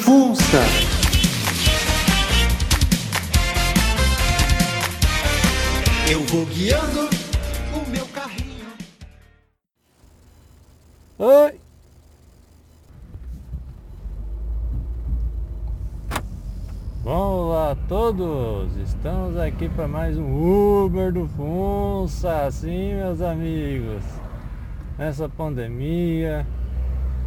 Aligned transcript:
Funça. 0.00 0.58
Eu 6.10 6.20
vou 6.24 6.46
guiando 6.46 7.08
o 7.74 7.90
meu 7.90 8.06
carrinho. 8.06 8.66
Oi! 11.18 11.60
Olá 17.04 17.72
a 17.72 17.76
todos! 17.86 18.76
Estamos 18.76 19.36
aqui 19.36 19.68
para 19.68 19.86
mais 19.86 20.16
um 20.16 20.84
Uber 20.84 21.12
do 21.12 21.28
Funça, 21.28 22.50
sim 22.50 22.94
meus 22.94 23.20
amigos. 23.20 24.02
Nessa 24.98 25.28
pandemia, 25.28 26.46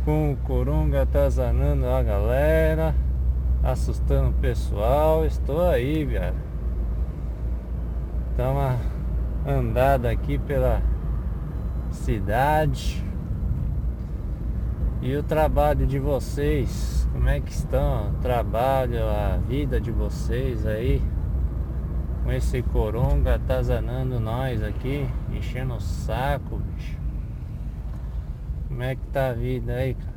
com 0.05 0.33
o 0.33 0.37
coronga 0.37 1.03
atazanando 1.03 1.87
a 1.87 2.03
galera, 2.03 2.93
assustando 3.63 4.29
o 4.29 4.33
pessoal, 4.33 5.25
estou 5.25 5.67
aí, 5.67 6.05
cara. 6.05 6.35
Dá 8.35 8.49
uma 8.49 8.77
andada 9.47 10.09
aqui 10.09 10.37
pela 10.37 10.81
cidade. 11.91 13.03
E 15.01 15.15
o 15.15 15.23
trabalho 15.23 15.85
de 15.85 15.99
vocês, 15.99 17.07
como 17.11 17.29
é 17.29 17.39
que 17.39 17.51
estão? 17.51 18.09
O 18.09 18.13
trabalho, 18.21 19.05
a 19.05 19.37
vida 19.37 19.79
de 19.79 19.91
vocês 19.91 20.65
aí, 20.65 21.01
com 22.23 22.31
esse 22.31 22.61
coronga 22.61 23.35
atazanando 23.35 24.19
nós 24.19 24.63
aqui, 24.63 25.07
enchendo 25.31 25.75
o 25.75 25.81
saco, 25.81 26.57
bicho. 26.57 27.02
Como 28.73 28.81
é 28.81 28.95
que 28.95 29.05
tá 29.11 29.29
a 29.29 29.33
vida 29.33 29.71
aí, 29.71 29.93
cara? 29.93 30.13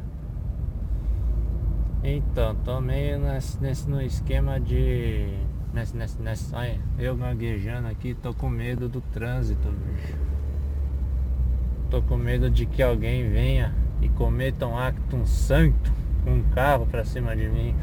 Então, 2.03 2.55
tô 2.65 2.81
meio 2.81 3.19
nesse, 3.19 3.63
nesse 3.63 3.87
no 3.87 4.01
esquema 4.01 4.59
de. 4.59 5.29
Nesse, 5.75 5.95
nesse, 5.95 6.23
nesse, 6.23 6.55
olha, 6.55 6.81
eu 6.99 7.15
gaguejando 7.15 7.87
aqui, 7.89 8.15
tô 8.15 8.33
com 8.33 8.49
medo 8.49 8.89
do 8.89 9.03
trânsito, 9.03 9.69
bicho. 9.71 10.17
Tô 11.91 12.01
com 12.01 12.17
medo 12.17 12.49
de 12.49 12.65
que 12.65 12.83
alguém 12.83 13.29
venha 13.29 13.75
e 14.01 14.09
cometa 14.09 14.67
um 14.67 14.79
acto 14.79 15.17
um 15.17 15.27
santo 15.27 15.93
com 16.25 16.37
um 16.37 16.43
carro 16.55 16.87
pra 16.87 17.05
cima 17.05 17.37
de 17.37 17.51
mim. 17.51 17.77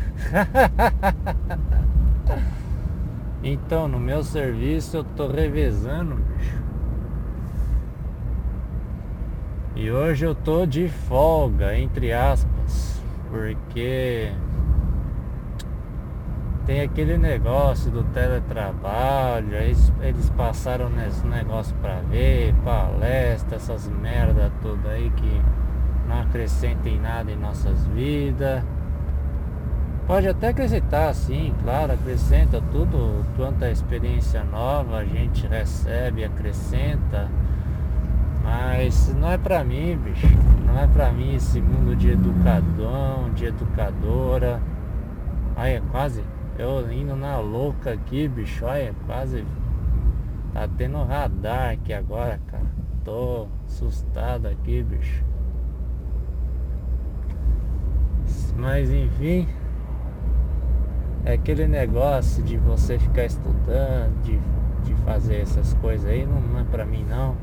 então, 3.44 3.88
no 3.88 4.00
meu 4.00 4.24
serviço 4.24 4.98
eu 4.98 5.04
tô 5.04 5.28
revezando, 5.28 6.16
bicho. 6.16 6.62
E 9.76 9.90
hoje 9.90 10.24
eu 10.24 10.36
tô 10.36 10.68
de 10.68 10.88
folga, 10.88 11.76
entre 11.76 12.14
aspas, 12.14 13.02
porque 13.32 14.32
tem 16.68 16.82
aquele 16.82 17.18
negócio 17.18 17.90
do 17.90 18.04
teletrabalho, 18.04 19.56
eles, 19.56 20.30
passaram 20.38 20.90
nesse 20.90 21.26
negócio 21.26 21.76
pra 21.82 22.02
ver, 22.02 22.54
palestra, 22.64 23.56
essas 23.56 23.90
merda 23.90 24.52
toda 24.62 24.90
aí 24.90 25.10
que 25.10 25.42
não 26.08 26.22
acrescentem 26.22 27.00
nada 27.00 27.32
em 27.32 27.36
nossas 27.36 27.88
vidas. 27.88 28.64
Pode 30.06 30.28
até 30.28 30.50
acrescentar, 30.50 31.16
sim, 31.16 31.52
claro, 31.64 31.94
acrescenta 31.94 32.62
tudo 32.72 33.26
quanto 33.36 33.66
a 33.66 33.72
experiência 33.72 34.44
nova, 34.44 34.98
a 34.98 35.06
gente 35.06 35.48
recebe, 35.48 36.24
acrescenta. 36.24 37.28
Mas 38.44 39.14
não 39.16 39.32
é 39.32 39.38
pra 39.38 39.64
mim, 39.64 39.98
bicho. 39.98 40.28
Não 40.66 40.78
é 40.78 40.88
pra 40.88 41.12
mim 41.12 41.36
esse 41.36 41.62
mundo 41.62 41.96
de 41.96 42.09
educadão, 42.12 43.31
de 43.34 43.46
educadora. 43.46 44.62
Olha, 45.56 45.81
quase 45.92 46.24
eu 46.58 46.92
indo 46.92 47.16
na 47.16 47.40
louca 47.40 47.94
aqui, 47.94 48.28
bicho. 48.28 48.66
Olha, 48.66 48.94
quase 49.06 49.46
tá 50.53 50.68
tendo 50.78 51.02
radar 51.03 51.72
aqui 51.72 51.94
agora, 51.94 52.40
cara. 52.48 52.66
Tô 53.03 53.48
assustado 53.66 54.48
aqui, 54.48 54.84
bicho. 54.84 55.24
Mas 58.58 58.90
enfim, 58.90 59.48
é 61.26 61.34
aquele 61.34 61.68
negócio 61.68 62.44
de 62.44 62.58
você 62.58 63.00
ficar 63.00 63.26
estudando, 63.26 64.22
de, 64.24 64.40
de 64.84 64.94
fazer 65.03 65.42
essas 65.42 65.74
coisas 65.76 66.09
aí, 66.09 66.26
não, 66.26 66.40
não 66.40 66.59
é 66.59 66.64
pra 66.64 66.86
mim 66.86 67.06
não. 67.09 67.36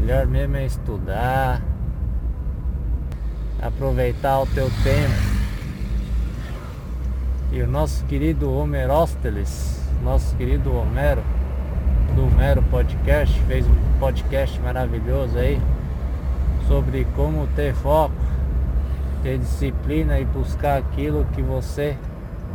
Melhor 0.00 0.26
mesmo 0.26 0.56
é 0.56 0.64
estudar, 0.64 1.60
aproveitar 3.60 4.40
o 4.40 4.46
teu 4.46 4.70
tempo. 4.82 5.32
E 7.52 7.60
o 7.60 7.68
nosso 7.68 8.04
querido 8.06 8.50
Homerósteles, 8.50 9.80
nosso 10.02 10.34
querido 10.36 10.74
Homero, 10.74 11.22
do 12.16 12.26
Homero 12.26 12.62
Podcast, 12.70 13.38
fez 13.42 13.66
um 13.66 13.98
podcast 14.00 14.58
maravilhoso 14.60 15.38
aí 15.38 15.60
sobre 16.66 17.06
como 17.14 17.46
ter 17.48 17.74
foco 17.74 18.14
ter 19.22 19.38
disciplina 19.38 20.18
e 20.18 20.24
buscar 20.24 20.78
aquilo 20.78 21.26
que 21.32 21.42
você 21.42 21.96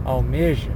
almeja. 0.04 0.72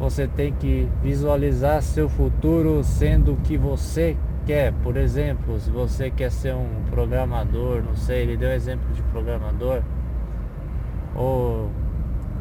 Você 0.00 0.26
tem 0.26 0.50
que 0.54 0.88
visualizar 1.02 1.82
seu 1.82 2.08
futuro 2.08 2.82
sendo 2.82 3.34
o 3.34 3.36
que 3.36 3.58
você 3.58 4.16
quer. 4.46 4.72
Por 4.82 4.96
exemplo, 4.96 5.60
se 5.60 5.70
você 5.70 6.10
quer 6.10 6.32
ser 6.32 6.54
um 6.54 6.82
programador, 6.90 7.82
não 7.82 7.94
sei, 7.94 8.22
ele 8.22 8.38
deu 8.38 8.50
exemplo 8.50 8.90
de 8.94 9.02
programador 9.02 9.82
ou 11.14 11.70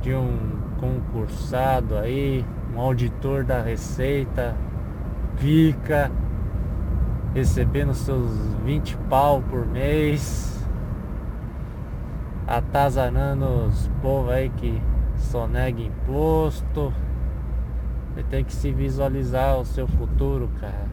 de 0.02 0.14
um 0.14 0.58
concursado 0.80 1.98
aí, 1.98 2.46
um 2.74 2.80
auditor 2.80 3.44
da 3.44 3.62
Receita, 3.62 4.56
pica 5.38 6.10
recebendo 7.34 7.94
seus 7.94 8.32
20 8.66 8.98
pau 9.10 9.44
por 9.50 9.66
mês, 9.66 10.66
atazanando 12.48 13.46
os 13.68 13.90
povos 14.02 14.32
aí 14.32 14.50
que 14.50 14.82
sonega 15.18 15.82
imposto. 15.82 16.94
Você 18.20 18.26
tem 18.30 18.44
que 18.44 18.54
se 18.54 18.70
visualizar 18.70 19.58
o 19.58 19.66
seu 19.66 19.88
futuro, 19.88 20.50
cara. 20.60 20.90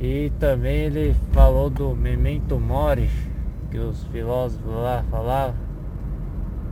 E 0.00 0.32
também 0.40 0.78
ele 0.78 1.14
falou 1.30 1.70
do 1.70 1.94
memento 1.94 2.58
mori, 2.58 3.08
que 3.70 3.78
os 3.78 4.02
filósofos 4.08 4.66
lá 4.66 5.04
falavam, 5.08 5.54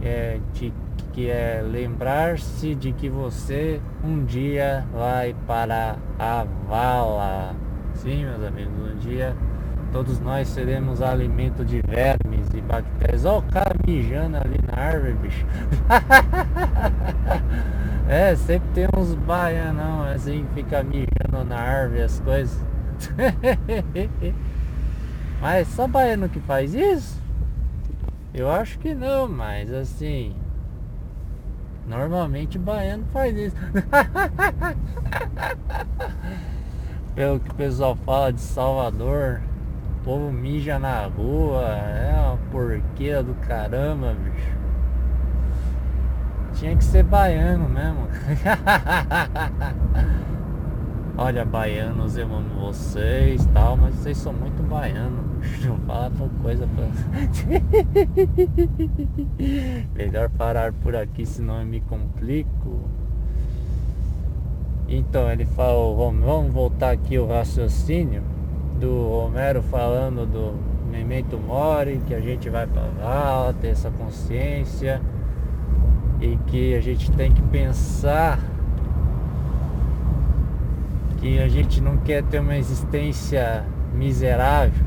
é, 0.03 0.41
de 0.53 0.72
que 1.12 1.31
é 1.31 1.62
lembrar-se 1.64 2.75
de 2.75 2.93
que 2.93 3.09
você 3.09 3.81
um 4.03 4.25
dia 4.25 4.84
vai 4.93 5.37
para 5.47 5.97
a 6.19 6.44
vala. 6.69 7.54
Sim, 7.94 8.25
meus 8.25 8.43
amigos, 8.43 8.75
um 8.76 8.98
dia 8.98 9.32
todos 9.94 10.19
nós 10.19 10.48
seremos 10.48 11.00
alimento 11.00 11.64
de 11.64 11.81
vermes 11.82 12.53
e 12.53 12.60
bactérias. 12.60 13.25
Olha 13.25 13.38
o 13.38 13.43
cara 13.43 13.76
mijando 13.87 14.38
ali 14.38 14.59
na 14.66 14.82
árvore, 14.82 15.12
bicho. 15.12 15.47
é, 18.14 18.36
sempre 18.36 18.69
tem 18.72 18.86
uns 18.97 19.14
baianão 19.14 20.04
assim, 20.04 20.47
fica 20.54 20.82
mijando 20.82 21.44
na 21.44 21.58
árvore 21.58 22.02
as 22.02 22.20
coisas. 22.20 22.64
mas 25.41 25.69
só 25.69 25.88
baiano 25.88 26.28
que 26.28 26.41
faz 26.41 26.75
isso? 26.75 27.22
Eu 28.32 28.50
acho 28.50 28.78
que 28.78 28.94
não, 28.94 29.28
mas 29.28 29.72
assim, 29.72 30.34
Normalmente 31.87 32.58
baiano 32.58 33.05
faz 33.12 33.37
isso. 33.37 33.56
Pelo 37.14 37.38
que 37.38 37.50
o 37.50 37.55
pessoal 37.55 37.94
fala 38.06 38.32
de 38.32 38.40
Salvador, 38.40 39.43
o 40.00 40.05
povo 40.05 40.32
mija 40.32 40.78
na 40.78 41.05
rua, 41.06 41.62
é 41.62 42.14
uma 42.14 42.38
porqueira 42.50 43.22
do 43.22 43.34
caramba, 43.34 44.14
bicho. 44.14 44.63
Tinha 46.64 46.76
que 46.76 46.84
ser 46.84 47.02
baiano 47.02 47.69
mesmo. 47.69 48.08
Olha, 51.14 51.44
baianos, 51.44 52.16
eu 52.16 52.25
amo 52.25 52.58
vocês 52.58 53.46
tal, 53.52 53.76
mas 53.76 53.94
vocês 53.96 54.16
são 54.16 54.32
muito 54.32 54.62
baianos. 54.62 55.26
Não 55.62 55.76
fala 55.81 56.11
tal 56.16 56.31
coisa 56.40 56.66
pra. 56.75 56.87
Melhor 59.94 60.31
parar 60.31 60.72
por 60.72 60.96
aqui, 60.96 61.26
senão 61.26 61.61
eu 61.61 61.66
me 61.66 61.82
complico. 61.82 62.81
Então 64.88 65.31
ele 65.31 65.44
falou, 65.44 65.94
vamos, 65.94 66.50
voltar 66.50 66.93
aqui 66.93 67.19
o 67.19 67.26
raciocínio 67.26 68.22
do 68.81 69.11
Homero 69.11 69.62
falando 69.62 70.25
do 70.25 70.55
Memento 70.90 71.37
Mori, 71.37 72.00
que 72.06 72.14
a 72.14 72.20
gente 72.20 72.49
vai 72.49 72.66
pra 72.66 72.84
lá, 73.02 73.55
ter 73.61 73.69
essa 73.69 73.90
consciência 73.90 75.02
e 76.25 76.38
que 76.47 76.75
a 76.75 76.81
gente 76.81 77.11
tem 77.12 77.31
que 77.31 77.43
pensar 77.43 78.38
que 81.19 81.38
a 81.38 81.49
gente 81.49 81.81
não 81.82 81.99
quer 81.99 82.23
ter 82.25 82.38
uma 82.41 82.56
existência 82.56 83.65
miserável 83.94 84.82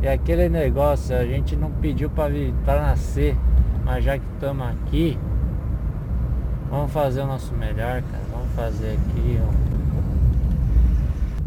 E 0.00 0.08
aquele 0.08 0.48
negócio, 0.48 1.14
a 1.14 1.24
gente 1.24 1.54
não 1.54 1.70
pediu 1.70 2.10
para 2.10 2.80
nascer, 2.80 3.36
mas 3.84 4.04
já 4.04 4.18
que 4.18 4.24
estamos 4.34 4.66
aqui, 4.68 5.18
vamos 6.70 6.92
fazer 6.92 7.20
o 7.22 7.26
nosso 7.26 7.54
melhor, 7.54 8.02
cara. 8.02 8.22
Vamos 8.30 8.52
fazer 8.54 8.98
aqui 8.98 9.40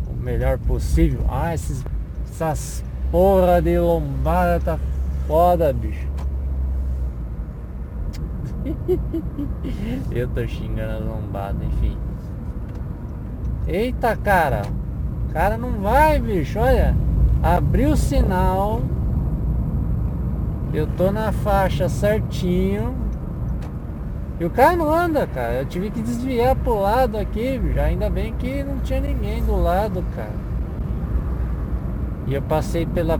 o, 0.07 0.13
o 0.13 0.15
melhor 0.15 0.57
possível. 0.59 1.25
Ah, 1.29 1.53
esses, 1.53 1.83
essas 2.29 2.83
porra 3.11 3.61
de 3.61 3.77
lombada 3.79 4.59
tá 4.59 4.79
foda, 5.27 5.71
bicho. 5.71 6.08
Eu 10.11 10.27
tô 10.27 10.45
xingando 10.47 10.93
as 10.93 11.05
lombadas, 11.05 11.61
enfim. 11.63 11.97
Eita, 13.67 14.15
cara. 14.17 14.63
Cara 15.31 15.57
não 15.57 15.71
vai, 15.81 16.19
bicho, 16.19 16.59
olha. 16.59 16.95
Abriu 17.41 17.91
o 17.91 17.97
sinal. 17.97 18.81
Eu 20.73 20.87
tô 20.87 21.11
na 21.11 21.31
faixa 21.31 21.87
certinho. 21.87 22.95
E 24.39 24.45
o 24.45 24.49
cara 24.49 24.75
não 24.75 24.91
anda, 24.93 25.27
cara. 25.27 25.53
Eu 25.53 25.65
tive 25.65 25.91
que 25.91 26.01
desviar 26.01 26.55
pro 26.55 26.79
lado 26.79 27.17
aqui, 27.17 27.59
já 27.73 27.83
ainda 27.83 28.09
bem 28.09 28.33
que 28.35 28.63
não 28.63 28.79
tinha 28.79 29.01
ninguém 29.01 29.43
do 29.43 29.55
lado, 29.61 30.03
cara. 30.15 30.49
E 32.25 32.33
eu 32.33 32.41
passei 32.41 32.85
pela 32.85 33.19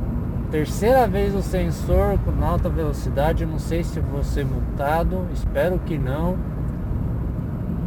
terceira 0.50 1.08
vez 1.08 1.34
o 1.36 1.42
sensor 1.42 2.18
com 2.20 2.44
alta 2.44 2.70
velocidade. 2.70 3.46
Não 3.46 3.60
sei 3.60 3.84
se 3.84 4.00
vou 4.00 4.24
ser 4.24 4.46
multado. 4.46 5.28
Espero 5.34 5.80
que 5.80 5.98
não. 5.98 6.38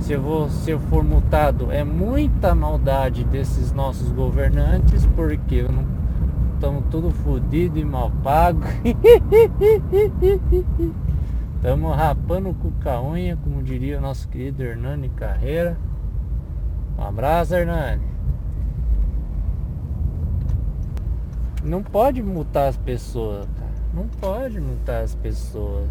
Se 0.01 0.13
eu, 0.15 0.23
vou, 0.23 0.49
se 0.49 0.71
eu 0.71 0.81
for 0.81 1.05
multado, 1.05 1.71
é 1.71 1.85
muita 1.85 2.55
maldade 2.55 3.23
desses 3.25 3.73
nossos 3.73 4.11
governantes, 4.11 5.07
porque 5.15 5.65
estamos 6.55 6.85
tudo 6.91 7.11
fodido 7.11 7.79
e 7.79 7.85
mal 7.85 8.11
pago. 8.23 8.63
Estamos 11.55 11.97
rapando 11.97 12.55
com 12.55 12.73
a 12.89 13.01
unha, 13.01 13.37
como 13.37 13.63
diria 13.63 13.99
o 13.99 14.01
nosso 14.01 14.29
querido 14.29 14.65
Hernani 14.65 15.09
Carreira. 15.11 15.79
Um 16.99 17.05
abraço, 17.05 17.55
Hernani. 17.55 18.03
Não 21.63 21.81
pode 21.81 22.21
multar 22.23 22.69
as 22.69 22.77
pessoas, 22.77 23.47
cara. 23.57 23.73
Não 23.95 24.09
pode 24.09 24.61
multar 24.61 25.05
as 25.05 25.15
pessoas. 25.15 25.89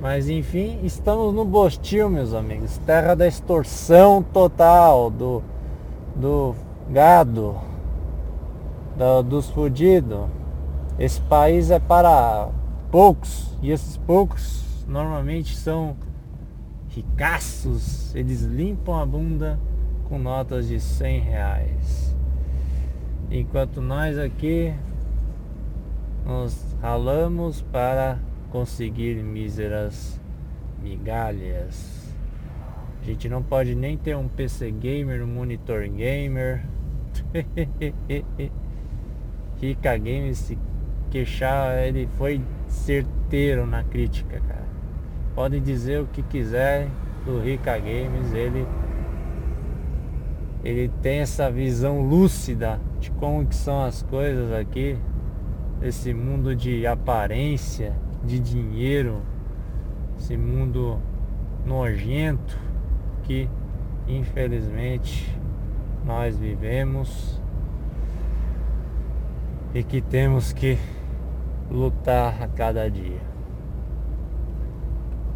Mas 0.00 0.28
enfim, 0.28 0.80
estamos 0.82 1.32
no 1.32 1.44
Bostil, 1.44 2.10
meus 2.10 2.34
amigos. 2.34 2.78
Terra 2.78 3.14
da 3.14 3.26
extorsão 3.26 4.22
total 4.22 5.10
do, 5.10 5.42
do 6.16 6.54
gado, 6.90 7.56
do, 8.96 9.22
dos 9.22 9.50
fudidos. 9.50 10.26
Esse 10.98 11.20
país 11.20 11.70
é 11.70 11.78
para 11.78 12.48
poucos. 12.90 13.56
E 13.62 13.70
esses 13.70 13.96
poucos 13.96 14.64
normalmente 14.88 15.56
são 15.56 15.96
ricaços. 16.88 18.14
Eles 18.14 18.42
limpam 18.42 19.00
a 19.00 19.06
bunda 19.06 19.58
com 20.08 20.18
notas 20.18 20.66
de 20.68 20.80
100 20.80 21.20
reais. 21.20 22.07
Enquanto 23.30 23.82
nós 23.82 24.18
aqui 24.18 24.72
nos 26.24 26.76
ralamos 26.80 27.60
para 27.60 28.18
conseguir 28.50 29.22
míseras 29.22 30.18
migalhas. 30.82 32.14
A 33.02 33.04
gente 33.04 33.28
não 33.28 33.42
pode 33.42 33.74
nem 33.74 33.96
ter 33.96 34.16
um 34.16 34.28
PC 34.28 34.70
gamer, 34.70 35.22
um 35.22 35.26
monitor 35.26 35.86
gamer. 35.88 36.64
Rica 39.60 39.96
Games 39.96 40.38
se 40.38 40.58
queixar, 41.10 41.78
ele 41.78 42.08
foi 42.16 42.40
certeiro 42.68 43.66
na 43.66 43.82
crítica, 43.82 44.40
cara. 44.40 44.68
Podem 45.34 45.60
dizer 45.60 46.00
o 46.00 46.06
que 46.06 46.22
quiserem 46.22 46.90
do 47.24 47.40
Rica 47.40 47.76
Games, 47.78 48.32
ele 48.32 48.66
ele 50.68 50.90
tem 51.00 51.20
essa 51.20 51.50
visão 51.50 52.02
lúcida 52.02 52.78
de 53.00 53.10
como 53.12 53.46
que 53.46 53.54
são 53.54 53.82
as 53.84 54.02
coisas 54.02 54.52
aqui, 54.52 54.98
esse 55.80 56.12
mundo 56.12 56.54
de 56.54 56.86
aparência 56.86 57.94
de 58.22 58.38
dinheiro, 58.38 59.22
esse 60.18 60.36
mundo 60.36 60.98
nojento 61.64 62.58
que 63.22 63.48
infelizmente 64.06 65.34
nós 66.04 66.36
vivemos 66.36 67.40
e 69.72 69.82
que 69.82 70.02
temos 70.02 70.52
que 70.52 70.76
lutar 71.70 72.42
a 72.42 72.46
cada 72.46 72.90
dia. 72.90 73.22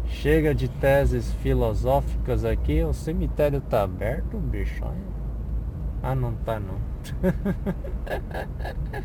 Chega 0.05 0.53
de 0.53 0.67
teses 0.67 1.33
filosóficas 1.41 2.45
aqui, 2.45 2.83
o 2.83 2.93
cemitério 2.93 3.59
tá 3.61 3.81
aberto, 3.81 4.37
bicho. 4.37 4.83
Ah, 6.05 6.13
não 6.13 6.35
tá 6.35 6.59
não. 6.59 6.75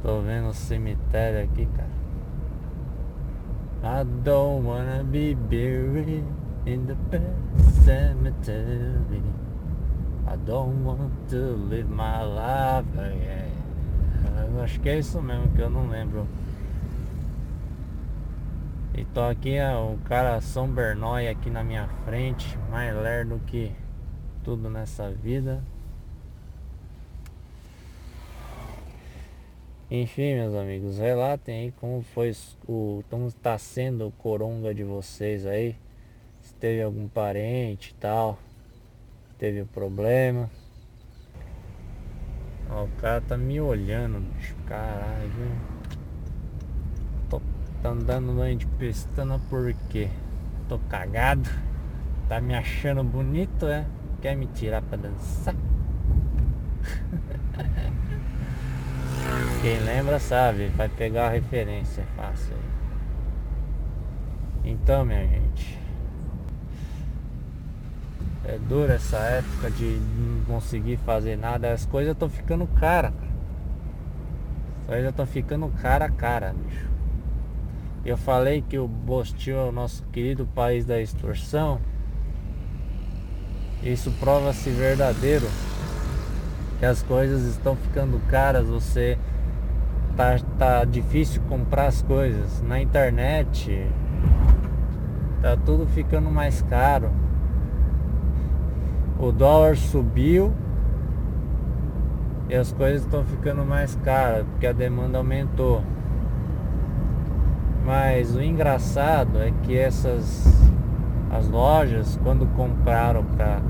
Tô 0.00 0.20
vendo 0.20 0.46
o 0.48 0.54
cemitério 0.54 1.42
aqui, 1.42 1.66
cara. 1.66 1.90
I 3.82 4.04
don't 4.22 4.64
wanna 4.64 5.02
be 5.02 5.34
buried 5.34 6.24
in 6.66 6.86
the 6.86 6.94
pet 7.10 7.20
cemetery. 7.84 9.24
I 10.28 10.36
don't 10.46 10.84
want 10.84 11.10
to 11.30 11.56
live 11.68 11.90
my 11.90 12.22
life 12.22 12.96
again. 12.96 13.50
Eu 14.54 14.62
acho 14.62 14.78
que 14.80 14.88
é 14.88 15.00
isso 15.00 15.20
mesmo 15.20 15.48
que 15.48 15.62
eu 15.62 15.68
não 15.68 15.88
lembro. 15.88 16.28
E 18.94 19.04
tô 19.06 19.22
aqui, 19.22 19.58
o 19.60 19.98
cara 20.04 20.40
São 20.40 20.68
Bernói 20.68 21.26
aqui 21.26 21.50
na 21.50 21.64
minha 21.64 21.88
frente, 22.04 22.56
mais 22.70 22.94
lerdo 22.94 23.40
que 23.46 23.72
tudo 24.44 24.70
nessa 24.70 25.10
vida. 25.10 25.62
Enfim, 29.90 30.34
meus 30.34 30.54
amigos, 30.54 30.98
relatem 30.98 31.64
aí 31.64 31.72
como 31.72 32.02
foi 32.02 32.32
o. 32.68 33.02
como 33.10 33.26
está 33.26 33.58
sendo 33.58 34.06
o 34.06 34.12
coronga 34.12 34.72
de 34.72 34.84
vocês 34.84 35.44
aí. 35.44 35.76
Se 36.40 36.54
teve 36.54 36.80
algum 36.80 37.08
parente 37.08 37.90
e 37.90 37.94
tal. 37.94 38.38
Teve 39.36 39.62
um 39.62 39.66
problema. 39.66 40.48
Ó, 42.70 42.84
o 42.84 42.88
cara 43.00 43.20
tá 43.20 43.36
me 43.36 43.60
olhando, 43.60 44.20
bicho. 44.20 44.54
Caralho. 44.66 45.60
Tô 47.28 47.42
tá 47.82 47.88
andando 47.88 48.32
lá 48.36 48.52
de 48.52 48.66
pestana 48.66 49.40
por 49.50 49.74
quê? 49.88 50.08
Tô 50.68 50.78
cagado. 50.88 51.50
Tá 52.28 52.40
me 52.40 52.54
achando 52.54 53.02
bonito, 53.02 53.66
é? 53.66 53.84
Quer 54.20 54.36
me 54.36 54.46
tirar 54.46 54.82
pra 54.82 54.98
dançar? 54.98 55.54
Quem 59.62 59.78
lembra 59.80 60.18
sabe, 60.18 60.68
vai 60.68 60.88
pegar 60.88 61.26
a 61.26 61.30
referência 61.30 62.04
fácil. 62.16 62.54
Então, 64.64 65.04
minha 65.04 65.26
gente. 65.26 65.78
É 68.44 68.58
dura 68.58 68.94
essa 68.94 69.18
época 69.18 69.70
de 69.70 70.00
não 70.16 70.44
conseguir 70.44 70.96
fazer 70.98 71.36
nada. 71.36 71.72
As 71.72 71.86
coisas 71.86 72.12
estão 72.12 72.28
ficando 72.28 72.66
cara. 72.66 73.12
As 74.80 74.86
coisas 74.86 75.10
estão 75.10 75.26
ficando 75.26 75.68
cara 75.80 76.06
a 76.06 76.10
cara, 76.10 76.54
bicho. 76.54 76.90
Eu 78.04 78.16
falei 78.16 78.62
que 78.62 78.78
o 78.78 78.88
Bostil 78.88 79.56
é 79.56 79.64
o 79.64 79.72
nosso 79.72 80.02
querido 80.04 80.46
país 80.46 80.84
da 80.84 81.00
extorsão. 81.00 81.80
Isso 83.82 84.10
prova-se 84.20 84.70
verdadeiro. 84.70 85.46
Que 86.78 86.86
as 86.86 87.02
coisas 87.02 87.44
estão 87.44 87.76
ficando 87.76 88.20
caras. 88.28 88.66
Você 88.68 89.18
tá, 90.16 90.38
tá 90.58 90.84
difícil 90.84 91.40
comprar 91.48 91.86
as 91.86 92.02
coisas. 92.02 92.62
Na 92.62 92.80
internet 92.80 93.86
tá 95.40 95.56
tudo 95.56 95.86
ficando 95.86 96.30
mais 96.30 96.62
caro. 96.62 97.10
O 99.18 99.32
dólar 99.32 99.76
subiu 99.76 100.52
e 102.48 102.54
as 102.54 102.72
coisas 102.72 103.02
estão 103.02 103.24
ficando 103.24 103.64
mais 103.64 103.94
caras 103.96 104.44
porque 104.50 104.66
a 104.66 104.72
demanda 104.72 105.18
aumentou. 105.18 105.82
Mas 107.84 108.34
o 108.34 108.42
engraçado 108.42 109.38
é 109.38 109.52
que 109.62 109.76
essas 109.76 110.69
as 111.30 111.48
lojas 111.48 112.18
quando 112.22 112.46
compraram 112.54 113.24
para 113.24 113.60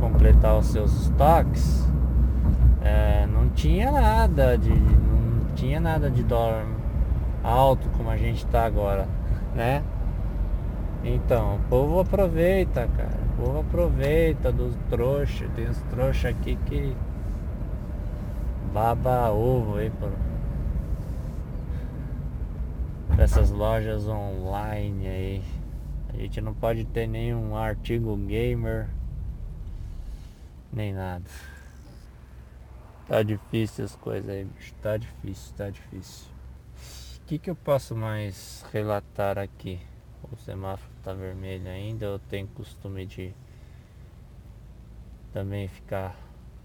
completar 0.00 0.58
os 0.58 0.66
seus 0.66 0.92
estoques 1.02 1.88
é, 2.82 3.26
não 3.26 3.48
tinha 3.50 3.90
nada 3.90 4.56
de 4.56 4.72
tinha 5.54 5.80
nada 5.80 6.08
de 6.08 6.22
dólar 6.22 6.64
alto 7.42 7.88
como 7.96 8.10
a 8.10 8.16
gente 8.16 8.46
tá 8.46 8.64
agora, 8.64 9.08
né? 9.54 9.82
Então, 11.04 11.56
o 11.56 11.58
povo 11.68 12.00
aproveita, 12.00 12.88
cara. 12.96 13.18
O 13.32 13.42
povo 13.42 13.60
aproveita 13.60 14.52
dos 14.52 14.74
trouxas. 14.90 15.48
Tem 15.54 15.68
uns 15.68 15.80
trouxas 15.90 16.26
aqui 16.26 16.56
que 16.66 16.96
baba 18.72 19.30
ovo 19.30 19.76
aí 19.76 19.90
por 19.90 20.10
essas 23.18 23.50
lojas 23.50 24.06
online 24.06 25.06
aí. 25.06 25.42
A 26.18 26.20
gente 26.20 26.40
não 26.40 26.52
pode 26.52 26.84
ter 26.84 27.06
nenhum 27.06 27.56
artigo 27.56 28.16
gamer 28.16 28.88
nem 30.72 30.92
nada. 30.92 31.24
Tá 33.06 33.22
difícil 33.22 33.84
as 33.84 33.94
coisas 33.94 34.28
aí, 34.28 34.44
bicho. 34.44 34.74
Tá 34.82 34.96
difícil, 34.96 35.54
tá 35.56 35.70
difícil. 35.70 36.26
O 37.18 37.26
que, 37.28 37.38
que 37.38 37.48
eu 37.48 37.54
posso 37.54 37.94
mais 37.94 38.66
relatar 38.72 39.38
aqui? 39.38 39.78
O 40.32 40.36
semáforo 40.38 40.90
tá 41.04 41.14
vermelho 41.14 41.68
ainda. 41.68 42.06
Eu 42.06 42.18
tenho 42.18 42.48
costume 42.48 43.06
de 43.06 43.32
também 45.32 45.68
ficar 45.68 46.18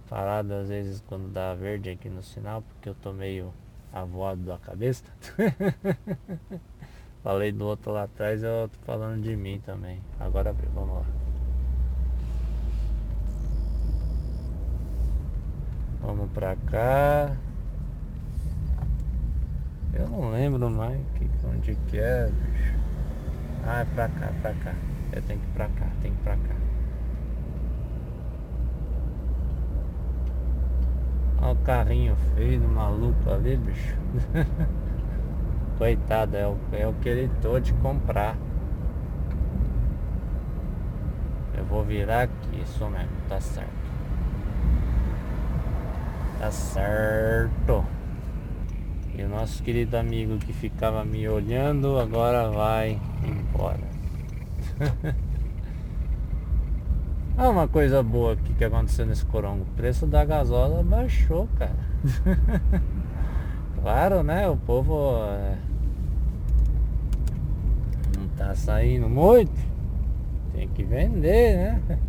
parado 0.10 0.52
às 0.52 0.70
vezes 0.70 1.00
quando 1.02 1.32
dá 1.32 1.54
verde 1.54 1.92
aqui 1.92 2.10
no 2.10 2.24
sinal, 2.24 2.64
porque 2.64 2.90
eu 2.90 2.96
tô 2.96 3.14
meio 3.14 3.54
avoado 3.94 4.42
da 4.42 4.58
cabeça. 4.58 5.04
Falei 7.24 7.53
do 7.53 7.65
outro 7.65 7.94
lá 7.94 8.03
atrás, 8.03 8.44
eu 8.44 8.68
tô 8.68 8.80
falando 8.86 9.22
de 9.24 9.34
mim 9.34 9.62
também. 9.65 10.01
Agora 10.20 10.53
vamos 10.74 10.96
lá. 10.96 11.06
Vamos 16.01 16.30
pra 16.32 16.58
cá. 16.70 17.34
Eu 19.94 20.10
não 20.10 20.32
lembro 20.32 20.70
mais 20.70 21.00
que, 21.12 21.30
onde 21.48 21.75
que 21.88 21.98
é, 21.98 22.27
bicho. 22.27 22.74
Ah, 23.65 23.80
é 23.80 23.86
pra 23.86 24.10
cá, 24.10 24.34
pra 24.42 24.53
cá. 24.56 24.74
Eu 25.13 25.22
tenho 25.22 25.39
que 25.39 25.46
ir 25.46 25.53
pra 25.53 25.70
cá, 25.70 25.88
tem 26.01 26.12
que 26.12 26.20
ir 26.20 26.24
pra 26.24 26.36
cá. 26.36 26.56
Olha 31.42 31.53
o 31.53 31.56
carrinho 31.63 32.18
feio 32.36 32.60
do 32.60 32.68
maluco 32.68 33.30
ali, 33.30 33.56
bicho. 33.56 33.96
Coitado, 35.84 36.38
é 36.38 36.48
o, 36.48 36.58
é 36.72 36.88
o 36.88 36.94
que 36.94 37.10
ele 37.10 37.30
tô 37.42 37.60
de 37.60 37.74
comprar. 37.74 38.38
Eu 41.58 41.66
vou 41.66 41.84
virar 41.84 42.22
aqui, 42.22 42.62
isso 42.63 42.88
mesmo, 42.88 43.10
tá 43.28 43.42
certo. 43.42 43.70
Tá 46.40 46.50
certo. 46.52 47.84
E 49.13 49.24
o 49.24 49.28
nosso 49.28 49.62
querido 49.62 49.98
amigo 49.98 50.38
que 50.38 50.54
ficava 50.54 51.04
me 51.04 51.28
olhando 51.28 52.00
agora 52.00 52.50
vai 52.50 52.98
embora. 53.22 53.84
Ah, 57.36 57.50
uma 57.50 57.68
coisa 57.68 58.04
boa 58.04 58.34
aqui 58.34 58.54
que 58.54 58.63
aconteceu 58.63 59.08
nesse 59.08 59.25
corongo. 59.25 59.63
O 59.63 59.75
preço 59.75 60.06
da 60.06 60.24
gasola 60.24 60.84
baixou, 60.84 61.50
cara. 61.58 61.75
claro, 63.82 64.22
né? 64.22 64.48
O 64.48 64.56
povo 64.56 65.18
é... 65.25 65.73
tá 68.38 68.54
saindo 68.56 69.10
muito. 69.10 69.54
Tem 70.54 70.68
que 70.68 70.84
vender, 70.84 71.58
né? 71.58 71.82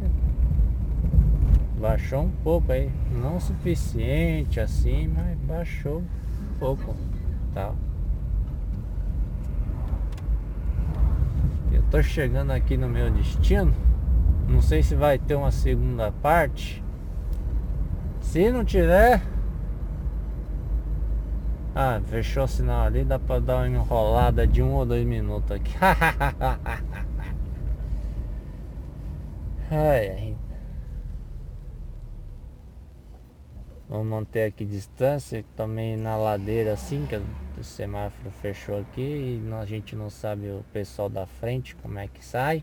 Baixou 1.80 2.22
um 2.22 2.30
pouco 2.42 2.72
aí. 2.72 2.90
Não 3.10 3.40
suficiente 3.40 4.60
assim, 4.60 5.08
mas 5.08 5.38
baixou 5.40 5.98
um 5.98 6.58
pouco. 6.58 6.94
Tá. 7.52 7.72
Eu 11.72 11.82
tô 11.90 12.02
chegando 12.02 12.52
aqui 12.52 12.76
no 12.76 12.88
meu 12.88 13.10
destino. 13.10 13.74
Não 14.48 14.60
sei 14.60 14.82
se 14.82 14.94
vai 14.94 15.18
ter 15.18 15.34
uma 15.34 15.50
segunda 15.50 16.12
parte. 16.12 16.82
Se 18.20 18.50
não 18.50 18.64
tiver. 18.64 19.33
Ah, 21.76 22.00
fechou 22.06 22.44
o 22.44 22.48
sinal 22.48 22.82
ali, 22.82 23.04
dá 23.04 23.18
pra 23.18 23.40
dar 23.40 23.56
uma 23.56 23.66
enrolada 23.68 24.46
de 24.46 24.62
um 24.62 24.74
ou 24.74 24.86
dois 24.86 25.04
minutos 25.04 25.50
aqui. 25.50 25.74
ai, 29.68 30.08
ai. 30.08 30.36
Vamos 33.88 34.06
manter 34.06 34.44
aqui 34.44 34.64
distância, 34.64 35.44
também 35.56 35.96
na 35.96 36.16
ladeira 36.16 36.72
assim, 36.72 37.06
que 37.06 37.16
o 37.58 37.64
semáforo 37.64 38.30
fechou 38.40 38.78
aqui 38.78 39.00
e 39.00 39.52
a 39.52 39.64
gente 39.64 39.96
não 39.96 40.08
sabe 40.08 40.46
o 40.50 40.64
pessoal 40.72 41.08
da 41.08 41.26
frente 41.26 41.74
como 41.76 41.98
é 41.98 42.06
que 42.06 42.24
sai. 42.24 42.62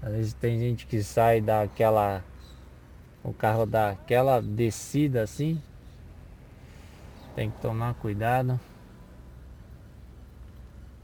Às 0.00 0.12
vezes 0.12 0.32
tem 0.32 0.60
gente 0.60 0.86
que 0.86 1.02
sai 1.02 1.40
daquela. 1.40 2.22
O 3.24 3.32
carro 3.32 3.66
dá 3.66 3.90
aquela 3.90 4.40
descida 4.40 5.22
assim. 5.22 5.60
Tem 7.36 7.50
que 7.50 7.60
tomar 7.60 7.92
cuidado. 7.96 8.58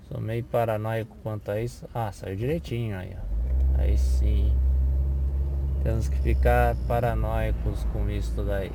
Sou 0.08 0.18
meio 0.18 0.42
paranoico 0.44 1.14
quanto 1.22 1.50
a 1.50 1.60
isso. 1.60 1.86
Ah, 1.94 2.10
saiu 2.10 2.34
direitinho 2.34 2.96
aí, 2.96 3.14
ó. 3.14 3.82
Aí 3.82 3.98
sim. 3.98 4.50
Temos 5.82 6.08
que 6.08 6.16
ficar 6.20 6.74
paranoicos 6.88 7.84
com 7.92 8.08
isso 8.08 8.42
daí. 8.42 8.72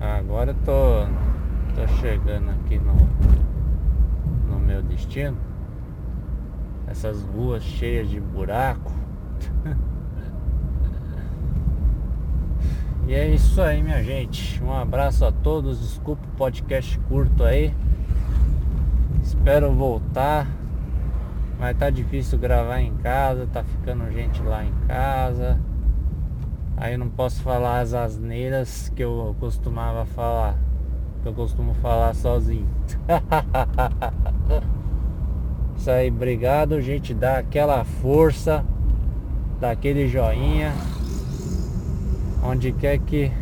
Agora 0.00 0.50
eu 0.50 0.56
tô, 0.64 1.06
tô 1.76 1.86
chegando 2.00 2.50
aqui 2.50 2.80
no 2.80 4.58
meu 4.58 4.82
destino. 4.82 5.38
Essas 6.88 7.22
ruas 7.22 7.62
cheias 7.62 8.10
de 8.10 8.20
buraco. 8.20 8.90
e 13.06 13.14
é 13.14 13.28
isso 13.28 13.60
aí, 13.62 13.82
minha 13.82 14.02
gente. 14.02 14.62
Um 14.62 14.72
abraço 14.72 15.24
a 15.24 15.32
todos. 15.32 15.80
Desculpa 15.80 16.22
o 16.24 16.36
podcast 16.36 16.98
curto 17.08 17.44
aí. 17.44 17.72
Espero 19.22 19.72
voltar. 19.72 20.46
Mas 21.58 21.76
tá 21.76 21.88
difícil 21.88 22.38
gravar 22.38 22.80
em 22.80 22.94
casa, 22.96 23.48
tá 23.52 23.64
ficando 23.64 24.10
gente 24.12 24.42
lá 24.42 24.64
em 24.64 24.72
casa. 24.86 25.58
Aí 26.76 26.92
eu 26.92 26.98
não 26.98 27.08
posso 27.08 27.40
falar 27.42 27.80
as 27.80 27.94
asneiras 27.94 28.92
que 28.94 29.02
eu 29.02 29.34
costumava 29.40 30.04
falar 30.04 30.58
que 31.26 31.28
eu 31.28 31.34
costumo 31.34 31.74
falar 31.74 32.14
sozinho. 32.14 32.68
Isso 35.76 35.90
aí, 35.90 36.08
obrigado, 36.08 36.80
gente. 36.80 37.12
Dá 37.12 37.38
aquela 37.38 37.84
força, 37.84 38.64
dá 39.60 39.72
aquele 39.72 40.06
joinha. 40.06 40.72
Onde 42.48 42.70
quer 42.70 42.98
que 43.00 43.32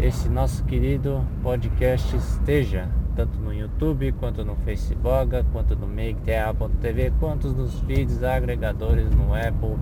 esse 0.00 0.28
nosso 0.28 0.64
querido 0.64 1.24
podcast 1.44 2.16
esteja, 2.16 2.88
tanto 3.14 3.38
no 3.38 3.54
YouTube, 3.54 4.10
quanto 4.18 4.44
no 4.44 4.56
Facebook, 4.56 5.44
quanto 5.52 5.76
no 5.76 5.86
MakeTA.tv, 5.86 7.12
quanto 7.20 7.50
nos 7.50 7.78
feeds 7.82 8.24
agregadores 8.24 9.08
no 9.14 9.32
Apple, 9.32 9.76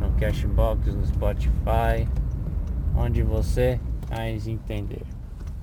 no 0.00 0.12
Cashbox, 0.16 0.94
no 0.94 1.04
Spotify, 1.04 2.08
onde 2.96 3.24
você 3.24 3.80
mais 4.08 4.46
entender. 4.46 5.02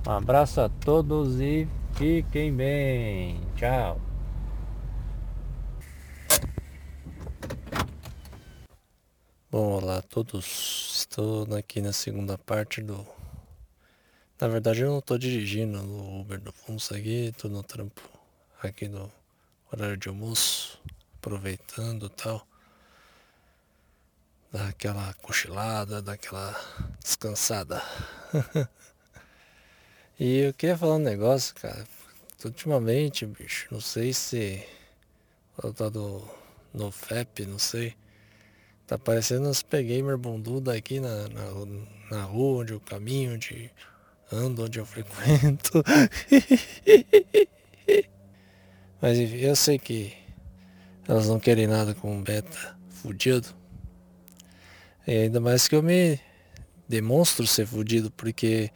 Um 0.06 0.10
abraço 0.10 0.60
a 0.60 0.68
todos 0.68 1.40
e 1.40 1.66
fiquem 1.94 2.52
bem. 2.52 3.40
Tchau. 3.56 4.11
Bom, 9.52 9.72
olá 9.72 9.98
a 9.98 10.02
todos. 10.02 10.94
Estou 10.96 11.46
aqui 11.54 11.82
na 11.82 11.92
segunda 11.92 12.38
parte 12.38 12.80
do. 12.80 13.06
Na 14.40 14.48
verdade, 14.48 14.80
eu 14.80 14.90
não 14.90 14.98
estou 15.00 15.18
dirigindo 15.18 15.82
no 15.82 16.20
Uber 16.22 16.40
do 16.40 16.50
Funça 16.50 16.96
aqui, 16.96 17.26
estou 17.26 17.50
no 17.50 17.62
trampo 17.62 18.00
aqui 18.62 18.88
no 18.88 19.12
horário 19.70 19.98
de 19.98 20.08
almoço, 20.08 20.80
aproveitando 21.18 22.08
tal. 22.08 22.46
Dar 24.50 24.68
aquela 24.68 25.12
cochilada, 25.20 26.00
daquela 26.00 26.58
descansada. 27.04 27.82
E 30.18 30.38
eu 30.44 30.54
queria 30.54 30.78
falar 30.78 30.94
um 30.94 30.98
negócio, 30.98 31.54
cara. 31.56 31.86
Ultimamente, 32.42 33.26
bicho, 33.26 33.68
não 33.70 33.82
sei 33.82 34.14
se. 34.14 34.66
Tá 35.76 35.90
do. 35.90 36.26
No 36.72 36.90
FEP, 36.90 37.44
não 37.44 37.58
sei. 37.58 37.94
Tá 38.86 38.98
parecendo 38.98 39.48
uns 39.48 39.62
gamer 39.62 40.18
bunduda 40.18 40.74
aqui 40.74 41.00
na, 41.00 41.28
na, 41.28 41.44
na 42.10 42.24
rua, 42.24 42.62
onde 42.62 42.72
eu 42.72 42.80
caminho, 42.80 43.34
onde 43.34 43.70
ando, 44.30 44.64
onde 44.64 44.78
eu 44.78 44.84
frequento. 44.86 45.82
Mas 49.00 49.18
enfim, 49.18 49.36
eu 49.36 49.56
sei 49.56 49.78
que 49.78 50.12
elas 51.08 51.28
não 51.28 51.40
querem 51.40 51.66
nada 51.66 51.94
com 51.94 52.16
um 52.16 52.22
beta 52.22 52.76
fudido. 52.90 53.48
E 55.06 55.12
ainda 55.12 55.40
mais 55.40 55.66
que 55.66 55.74
eu 55.74 55.82
me 55.82 56.20
demonstro 56.88 57.46
ser 57.46 57.66
fudido, 57.66 58.10
porque 58.10 58.70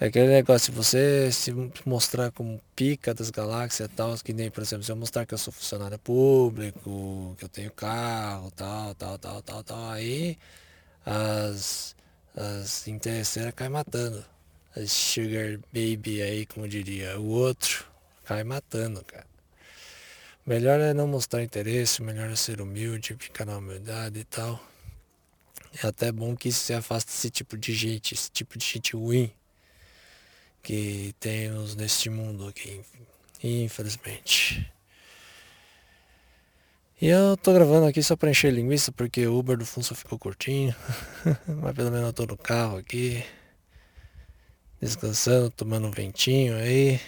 É 0.00 0.06
aquele 0.06 0.28
negócio, 0.28 0.72
se 0.72 0.78
você 0.78 1.30
se 1.30 1.52
mostrar 1.84 2.30
como 2.32 2.58
pica 2.74 3.12
das 3.12 3.28
galáxias 3.28 3.86
e 3.86 3.92
tal, 3.92 4.16
que 4.16 4.32
nem, 4.32 4.50
por 4.50 4.62
exemplo, 4.62 4.82
se 4.82 4.90
eu 4.90 4.96
mostrar 4.96 5.26
que 5.26 5.34
eu 5.34 5.38
sou 5.38 5.52
funcionário 5.52 5.98
público, 5.98 7.36
que 7.38 7.44
eu 7.44 7.48
tenho 7.50 7.70
carro, 7.70 8.50
tal, 8.52 8.94
tal, 8.94 9.18
tal, 9.18 9.42
tal, 9.42 9.62
tal, 9.62 9.90
aí 9.90 10.38
as, 11.04 11.94
as 12.34 12.88
interesseiras 12.88 13.52
caem 13.54 13.70
matando. 13.70 14.24
As 14.74 14.90
sugar 14.90 15.58
baby 15.70 16.22
aí, 16.22 16.46
como 16.46 16.66
diria 16.66 17.20
o 17.20 17.26
outro, 17.26 17.84
cai 18.24 18.42
matando, 18.42 19.04
cara. 19.04 19.26
Melhor 20.46 20.80
é 20.80 20.94
não 20.94 21.06
mostrar 21.08 21.42
interesse, 21.42 22.02
melhor 22.02 22.30
é 22.30 22.36
ser 22.36 22.62
humilde, 22.62 23.16
ficar 23.18 23.44
na 23.44 23.58
humildade 23.58 24.20
e 24.20 24.24
tal. 24.24 24.58
É 25.84 25.86
até 25.86 26.10
bom 26.10 26.34
que 26.34 26.50
se 26.50 26.72
afaste 26.72 27.10
esse 27.10 27.28
tipo 27.28 27.58
de 27.58 27.74
gente, 27.74 28.14
esse 28.14 28.30
tipo 28.30 28.56
de 28.56 28.64
gente 28.64 28.96
ruim 28.96 29.30
que 30.62 31.14
temos 31.18 31.74
neste 31.74 32.10
mundo 32.10 32.46
aqui, 32.48 32.80
infelizmente. 33.42 34.70
E 37.00 37.08
eu 37.08 37.36
tô 37.36 37.52
gravando 37.54 37.86
aqui 37.86 38.02
só 38.02 38.14
pra 38.14 38.30
encher 38.30 38.52
linguiça, 38.52 38.92
porque 38.92 39.26
o 39.26 39.38
Uber 39.38 39.56
do 39.56 39.64
Funso 39.64 39.94
ficou 39.94 40.18
curtinho. 40.18 40.74
Mas 41.48 41.74
pelo 41.74 41.90
menos 41.90 42.08
eu 42.08 42.12
tô 42.12 42.26
no 42.26 42.36
carro 42.36 42.76
aqui, 42.76 43.24
descansando, 44.80 45.50
tomando 45.50 45.86
um 45.86 45.90
ventinho 45.90 46.56
aí. 46.56 47.00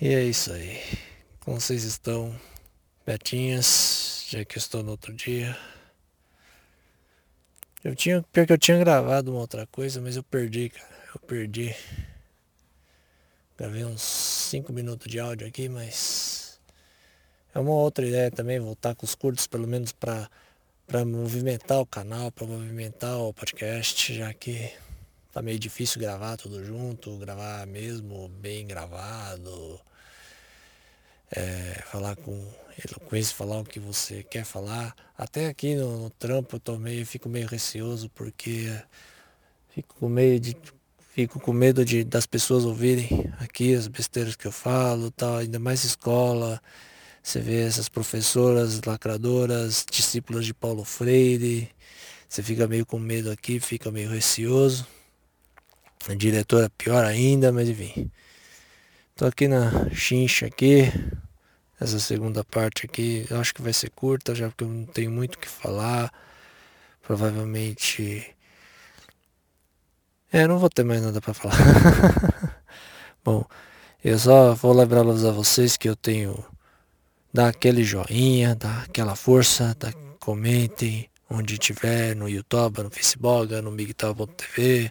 E 0.00 0.08
é 0.14 0.22
isso 0.22 0.52
aí. 0.52 0.80
Como 1.40 1.60
vocês 1.60 1.82
estão, 1.82 2.38
betinhas, 3.04 4.26
já 4.28 4.44
que 4.44 4.56
eu 4.58 4.60
estou 4.60 4.82
no 4.82 4.92
outro 4.92 5.12
dia. 5.12 5.56
Eu 7.82 7.96
tinha, 7.96 8.22
pior 8.32 8.46
que 8.46 8.52
eu 8.52 8.58
tinha 8.58 8.78
gravado 8.78 9.32
uma 9.32 9.40
outra 9.40 9.66
coisa, 9.66 10.00
mas 10.00 10.16
eu 10.16 10.22
perdi, 10.22 10.70
cara 10.70 10.93
eu 11.14 11.20
perdi. 11.20 11.74
Gravei 13.56 13.84
uns 13.84 14.02
5 14.02 14.72
minutos 14.72 15.10
de 15.10 15.20
áudio 15.20 15.46
aqui, 15.46 15.68
mas 15.68 16.60
é 17.54 17.58
uma 17.58 17.70
outra 17.72 18.06
ideia 18.06 18.30
também, 18.30 18.58
voltar 18.58 18.94
com 18.94 19.06
os 19.06 19.14
curtos, 19.14 19.46
pelo 19.46 19.66
menos 19.66 19.92
para 19.92 20.28
para 20.86 21.02
movimentar 21.04 21.80
o 21.80 21.86
canal, 21.86 22.30
para 22.30 22.46
movimentar 22.46 23.18
o 23.18 23.32
podcast, 23.32 24.12
já 24.12 24.34
que 24.34 24.70
tá 25.32 25.40
meio 25.40 25.58
difícil 25.58 25.98
gravar 25.98 26.36
tudo 26.36 26.62
junto, 26.62 27.16
gravar 27.16 27.66
mesmo 27.66 28.28
bem 28.28 28.66
gravado, 28.66 29.80
é, 31.34 31.82
falar 31.86 32.16
com 32.16 32.46
eloquência, 32.86 33.34
falar 33.34 33.60
o 33.60 33.64
que 33.64 33.80
você 33.80 34.22
quer 34.22 34.44
falar. 34.44 34.94
Até 35.16 35.46
aqui 35.46 35.74
no, 35.74 36.02
no 36.02 36.10
trampo 36.10 36.56
eu 36.56 36.60
tô 36.60 36.78
meio, 36.78 37.06
fico 37.06 37.28
meio 37.30 37.46
receoso 37.46 38.10
porque 38.10 38.70
fico 39.70 40.08
meio 40.08 40.38
de 40.38 40.54
Fico 41.14 41.38
com 41.38 41.52
medo 41.52 41.84
de 41.84 42.02
das 42.02 42.26
pessoas 42.26 42.64
ouvirem 42.64 43.32
aqui 43.38 43.72
as 43.72 43.86
besteiras 43.86 44.34
que 44.34 44.48
eu 44.48 44.50
falo, 44.50 45.12
tal, 45.12 45.36
ainda 45.36 45.60
mais 45.60 45.84
escola. 45.84 46.60
Você 47.22 47.38
vê 47.38 47.62
essas 47.62 47.88
professoras 47.88 48.80
lacradoras, 48.82 49.86
discípulas 49.88 50.44
de 50.44 50.52
Paulo 50.52 50.84
Freire. 50.84 51.70
Você 52.28 52.42
fica 52.42 52.66
meio 52.66 52.84
com 52.84 52.98
medo 52.98 53.30
aqui, 53.30 53.60
fica 53.60 53.92
meio 53.92 54.10
receoso. 54.10 54.84
A 56.08 56.14
diretora 56.14 56.68
pior 56.70 57.04
ainda, 57.04 57.52
mas 57.52 57.68
enfim. 57.68 58.10
Tô 59.14 59.24
aqui 59.24 59.46
na 59.46 59.88
chincha 59.90 60.46
aqui. 60.46 60.92
Essa 61.80 62.00
segunda 62.00 62.42
parte 62.42 62.86
aqui, 62.86 63.24
eu 63.30 63.38
acho 63.38 63.54
que 63.54 63.62
vai 63.62 63.72
ser 63.72 63.90
curta, 63.90 64.34
já 64.34 64.48
porque 64.48 64.64
eu 64.64 64.68
não 64.68 64.84
tenho 64.84 65.12
muito 65.12 65.36
o 65.36 65.38
que 65.38 65.48
falar. 65.48 66.12
Provavelmente 67.02 68.34
é, 70.34 70.48
não 70.48 70.58
vou 70.58 70.68
ter 70.68 70.84
mais 70.84 71.00
nada 71.00 71.20
para 71.20 71.32
falar. 71.32 71.56
Bom, 73.24 73.44
eu 74.04 74.18
só 74.18 74.52
vou 74.54 74.72
lembrá-los 74.72 75.24
a 75.24 75.30
vocês 75.30 75.76
que 75.76 75.88
eu 75.88 75.94
tenho 75.94 76.44
dá 77.32 77.48
aquele 77.48 77.84
joinha, 77.84 78.54
dá 78.56 78.82
aquela 78.82 79.14
força, 79.14 79.76
dá, 79.78 79.92
comentem 80.18 81.08
onde 81.30 81.56
tiver, 81.56 82.16
no 82.16 82.28
YouTube, 82.28 82.82
no 82.82 82.90
Facebook, 82.90 83.54
no 83.60 83.70
migtal.tv. 83.70 84.90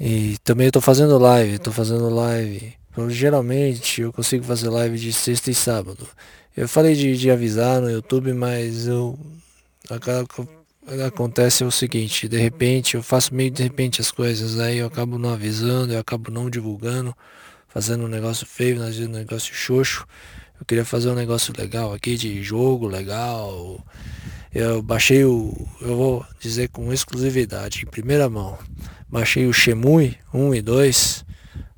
E 0.00 0.36
também 0.44 0.66
eu 0.66 0.72
tô 0.72 0.80
fazendo 0.80 1.18
live, 1.18 1.58
tô 1.58 1.72
fazendo 1.72 2.08
live. 2.08 2.74
Geralmente 3.08 4.00
eu 4.00 4.12
consigo 4.12 4.42
fazer 4.44 4.70
live 4.70 4.98
de 4.98 5.12
sexta 5.12 5.50
e 5.50 5.54
sábado. 5.54 6.08
Eu 6.56 6.66
falei 6.66 6.94
de, 6.94 7.14
de 7.14 7.30
avisar 7.30 7.82
no 7.82 7.90
YouTube, 7.90 8.32
mas 8.32 8.86
eu 8.86 9.18
acabo 9.90 10.26
acontece 11.06 11.64
é 11.64 11.66
o 11.66 11.70
seguinte, 11.70 12.28
de 12.28 12.38
repente 12.38 12.94
eu 12.94 13.02
faço 13.02 13.34
meio 13.34 13.50
de 13.50 13.62
repente 13.62 14.00
as 14.00 14.12
coisas, 14.12 14.58
aí 14.60 14.78
eu 14.78 14.86
acabo 14.86 15.18
não 15.18 15.30
avisando, 15.30 15.92
eu 15.92 15.98
acabo 15.98 16.30
não 16.30 16.48
divulgando, 16.48 17.14
fazendo 17.66 18.04
um 18.04 18.08
negócio 18.08 18.46
feio, 18.46 18.78
fazendo 18.78 19.10
um 19.10 19.18
negócio 19.18 19.52
xoxo. 19.52 20.06
Eu 20.58 20.64
queria 20.64 20.84
fazer 20.84 21.10
um 21.10 21.14
negócio 21.14 21.52
legal 21.56 21.92
aqui 21.92 22.16
de 22.16 22.42
jogo 22.42 22.86
legal. 22.86 23.84
Eu 24.54 24.80
baixei 24.80 25.24
o, 25.24 25.52
eu 25.80 25.96
vou 25.96 26.26
dizer 26.40 26.68
com 26.68 26.92
exclusividade, 26.92 27.82
em 27.82 27.90
primeira 27.90 28.28
mão. 28.30 28.56
Baixei 29.08 29.46
o 29.46 29.52
Shemui 29.52 30.16
1 30.32 30.54
e 30.54 30.62
2. 30.62 31.24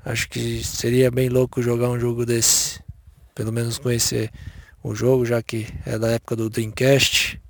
Acho 0.04 0.28
que 0.28 0.62
seria 0.62 1.10
bem 1.10 1.28
louco 1.28 1.62
jogar 1.62 1.88
um 1.88 1.98
jogo 1.98 2.24
desse. 2.24 2.80
Pelo 3.34 3.52
menos 3.52 3.78
conhecer 3.78 4.30
o 4.82 4.94
jogo, 4.94 5.24
já 5.24 5.42
que 5.42 5.66
é 5.84 5.98
da 5.98 6.10
época 6.10 6.36
do 6.36 6.48
Dreamcast 6.48 7.40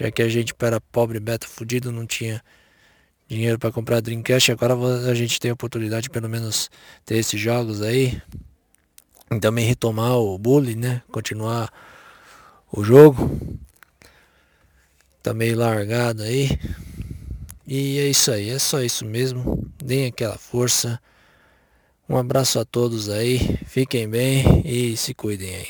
já 0.00 0.10
que 0.10 0.22
a 0.22 0.28
gente 0.30 0.54
era 0.60 0.80
pobre, 0.80 1.20
beta, 1.20 1.46
fudido, 1.46 1.92
não 1.92 2.06
tinha 2.06 2.42
dinheiro 3.28 3.58
para 3.58 3.70
comprar 3.70 4.00
Dreamcast, 4.00 4.50
agora 4.50 4.74
a 5.10 5.14
gente 5.14 5.38
tem 5.38 5.50
a 5.50 5.54
oportunidade 5.54 6.04
de 6.04 6.10
pelo 6.10 6.26
menos 6.26 6.70
ter 7.04 7.18
esses 7.18 7.38
jogos 7.38 7.82
aí. 7.82 8.20
E 9.30 9.38
também 9.38 9.66
retomar 9.66 10.16
o 10.16 10.38
bullying, 10.38 10.76
né? 10.76 11.02
Continuar 11.12 11.70
o 12.72 12.82
jogo. 12.82 13.58
Tá 15.22 15.34
meio 15.34 15.58
largado 15.58 16.22
aí. 16.22 16.48
E 17.66 17.98
é 17.98 18.08
isso 18.08 18.32
aí, 18.32 18.48
é 18.48 18.58
só 18.58 18.82
isso 18.82 19.04
mesmo. 19.04 19.70
Deem 19.84 20.06
aquela 20.06 20.38
força. 20.38 20.98
Um 22.08 22.16
abraço 22.16 22.58
a 22.58 22.64
todos 22.64 23.10
aí. 23.10 23.38
Fiquem 23.66 24.08
bem 24.08 24.62
e 24.64 24.96
se 24.96 25.12
cuidem 25.12 25.54
aí. 25.54 25.68